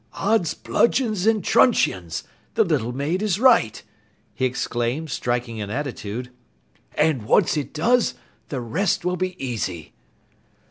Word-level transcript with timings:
"Odds 0.13 0.55
bludgeons 0.55 1.27
and 1.27 1.43
truncheons! 1.43 2.23
The 2.55 2.63
little 2.63 2.91
maid 2.91 3.21
is 3.21 3.39
right!" 3.39 3.83
he 4.33 4.45
exclaimed, 4.45 5.11
striking 5.11 5.61
an 5.61 5.69
attitude. 5.69 6.31
"And 6.95 7.21
once 7.27 7.55
it 7.55 7.71
does, 7.71 8.15
the 8.49 8.61
rest 8.61 9.05
will 9.05 9.15
be 9.15 9.35
easy." 9.37 9.93